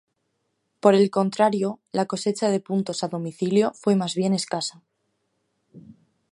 Por 0.79 0.95
el 0.95 1.11
contrario, 1.11 1.79
la 1.91 2.07
cosecha 2.07 2.49
de 2.49 2.59
puntos 2.59 3.03
a 3.03 3.07
domicilio 3.07 3.71
fue 3.75 3.95
más 3.95 4.15
bien 4.15 4.33
escasa. 4.33 4.81